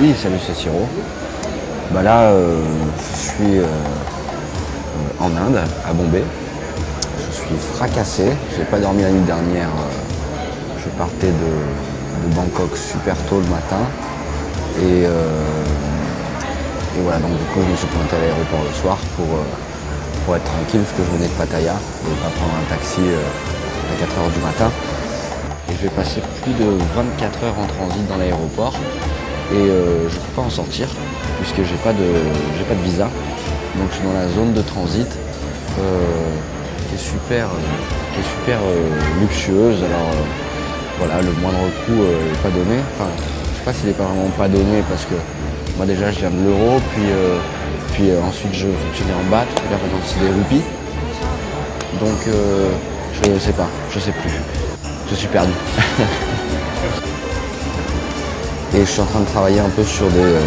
[0.00, 0.88] Oui, salut, c'est Siro.
[1.90, 2.62] Bah là, euh,
[2.96, 6.24] je suis euh, euh, en Inde, à Bombay.
[7.18, 8.32] Je suis fracassé.
[8.56, 9.68] J'ai pas dormi la nuit dernière.
[10.78, 13.82] je partais de, Bangkok super tôt le matin.
[14.80, 15.06] Et, et
[17.02, 19.26] voilà, donc du coup, je me suis pointé à l'aéroport le soir pour,
[20.24, 23.94] pour être tranquille parce que je venais de Pattaya et pas prendre un taxi à
[24.00, 24.70] 4h du matin.
[25.68, 28.72] Et je vais passer plus de 24 heures en transit dans l'aéroport
[29.52, 30.86] et euh, je ne peux pas en sortir
[31.40, 32.06] puisque j'ai pas de
[32.68, 33.08] pas de visa.
[33.76, 35.08] Donc je suis dans la zone de transit
[35.78, 35.82] euh,
[36.88, 37.48] qui est super
[38.12, 39.82] qui est super euh, luxueuse.
[39.82, 40.10] Alors
[40.98, 42.78] voilà, le moindre coût n'est pas donné.
[42.94, 43.08] Enfin,
[43.52, 45.14] je sais pas s'il n'est pas vraiment pas donné parce que
[45.76, 47.06] moi déjà je viens de l'euro, puis
[47.92, 50.64] puis ensuite je fonctionnais en baht, puis là maintenant c'est des roupies.
[51.98, 52.28] Donc
[53.22, 54.32] je sais pas, je sais plus.
[55.10, 55.52] Je suis perdu.
[58.72, 60.38] Et je suis en train de travailler un peu sur des, euh,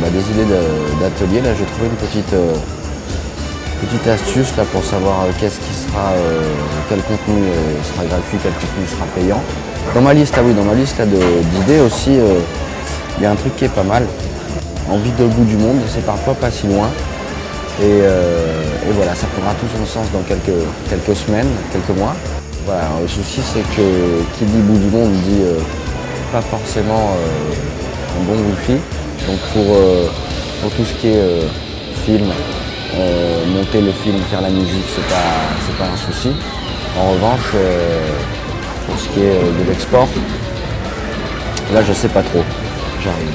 [0.00, 0.46] bah, idées
[1.00, 1.40] d'atelier.
[1.40, 2.54] Là, j'ai trouvé une petite, euh,
[3.80, 6.14] petite astuce là, pour savoir euh, qu'est-ce qui sera,
[6.88, 7.42] quel contenu
[7.82, 9.42] sera gratuit, quel contenu sera payant.
[9.96, 12.12] Dans ma liste, ah oui, dans ma liste d'idées aussi,
[13.18, 14.06] il y a un truc qui est pas mal.
[14.88, 16.88] Envie de bout du monde, c'est parfois pas si loin.
[17.82, 17.98] Et,
[18.94, 22.14] voilà, ça prendra tout son sens dans quelques, semaines, quelques mois.
[22.64, 25.42] Voilà, le souci c'est que qui dit bout du monde dit
[26.30, 27.16] pas forcément
[28.18, 28.80] un bon wifi.
[29.26, 30.08] Donc pour, euh,
[30.60, 31.48] pour tout ce qui est euh,
[32.04, 32.28] film,
[32.94, 36.32] euh, monter le film, faire la musique, c'est pas, pas un souci.
[36.98, 37.54] En revanche,
[38.86, 40.08] pour ce qui est de l'export,
[41.72, 42.44] là je sais pas trop.
[43.02, 43.28] J'arrive.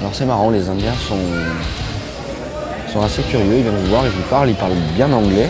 [0.00, 1.16] Alors c'est marrant, les Indiens sont,
[2.90, 5.48] sont assez curieux, ils viennent vous voir, ils vous parlent, ils parlent bien anglais.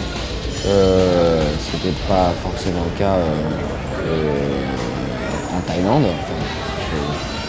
[0.66, 4.60] Euh, ce n'était pas forcément le cas euh,
[5.56, 6.04] en Thaïlande.
[6.04, 6.96] Je,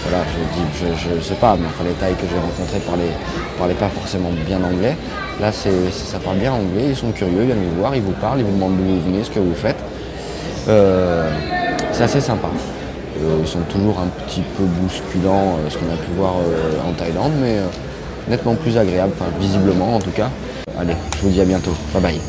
[0.08, 0.64] voilà, je dis,
[0.98, 3.12] je, sais pas, mais enfin, les Thaïs que j'ai rencontrés parlaient,
[3.58, 4.96] parlaient pas forcément bien anglais.
[5.42, 8.40] Là, ça parle bien anglais, ils sont curieux, ils viennent vous voir, ils vous parlent,
[8.40, 9.84] ils vous demandent d'où vous venez, ce que vous faites.
[10.70, 11.30] Euh,
[11.92, 12.48] c'est assez sympa.
[13.20, 16.36] Euh, ils sont toujours un petit peu bousculants, ce qu'on a pu voir
[16.88, 17.60] en Thaïlande, mais
[18.28, 20.30] nettement plus agréable, enfin visiblement en tout cas.
[20.80, 21.76] Allez, je vous dis à bientôt.
[21.94, 22.22] Bye bye.